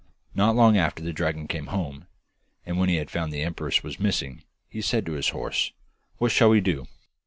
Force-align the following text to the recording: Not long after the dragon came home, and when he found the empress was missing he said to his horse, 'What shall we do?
Not 0.33 0.55
long 0.55 0.79
after 0.79 1.03
the 1.03 1.13
dragon 1.13 1.47
came 1.47 1.67
home, 1.67 2.07
and 2.65 2.79
when 2.79 2.89
he 2.89 3.03
found 3.05 3.31
the 3.31 3.43
empress 3.43 3.83
was 3.83 3.99
missing 3.99 4.43
he 4.67 4.81
said 4.81 5.05
to 5.05 5.11
his 5.11 5.29
horse, 5.29 5.73
'What 6.17 6.31
shall 6.31 6.49
we 6.49 6.59
do? 6.59 6.87